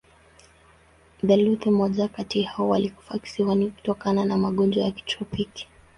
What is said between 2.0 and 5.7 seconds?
kati hao walikufa kisiwani kutokana na magonjwa ya kitropiki.